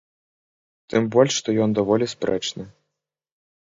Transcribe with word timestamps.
Тым 0.93 1.03
больш 1.17 1.33
што 1.43 1.49
ён 1.69 1.79
даволі 1.81 2.05
спрэчны. 2.17 2.63